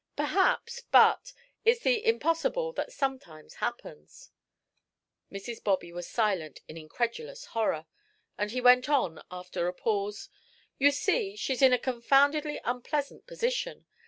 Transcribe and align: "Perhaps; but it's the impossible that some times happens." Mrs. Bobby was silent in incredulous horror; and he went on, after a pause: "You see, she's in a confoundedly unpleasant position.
"Perhaps; 0.15 0.81
but 0.91 1.31
it's 1.63 1.81
the 1.83 2.03
impossible 2.03 2.73
that 2.73 2.91
some 2.91 3.19
times 3.19 3.57
happens." 3.61 4.31
Mrs. 5.31 5.63
Bobby 5.63 5.93
was 5.93 6.07
silent 6.09 6.59
in 6.67 6.75
incredulous 6.75 7.45
horror; 7.45 7.85
and 8.35 8.49
he 8.49 8.61
went 8.61 8.89
on, 8.89 9.21
after 9.29 9.67
a 9.67 9.73
pause: 9.73 10.27
"You 10.79 10.89
see, 10.89 11.35
she's 11.35 11.61
in 11.61 11.71
a 11.71 11.77
confoundedly 11.77 12.59
unpleasant 12.63 13.27
position. 13.27 13.85